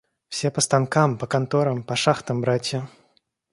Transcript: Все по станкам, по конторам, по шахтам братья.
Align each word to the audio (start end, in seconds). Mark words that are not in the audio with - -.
Все 0.29 0.49
по 0.49 0.61
станкам, 0.61 1.17
по 1.19 1.27
конторам, 1.27 1.83
по 1.83 1.95
шахтам 1.95 2.41
братья. 2.41 2.89